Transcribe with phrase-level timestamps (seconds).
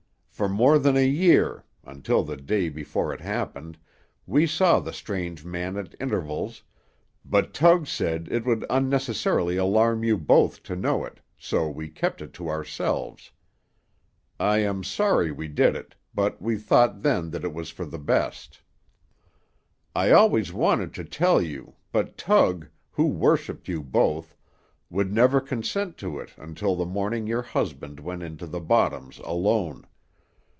[0.33, 3.77] For more than a year, until the day before it happened
[4.25, 6.63] we saw the strange man at intervals,
[7.23, 12.23] but Tug said it would unnecessarily alarm you both to know it, so we kept
[12.23, 13.29] it to ourselves.
[14.39, 18.63] I am sorry we did it, but we thought then it was for the best.
[19.95, 24.35] I always wanted to tell you, but Tug, who worshipped you both,
[24.89, 29.85] would never consent to it until the morning your husband went into the bottoms alone.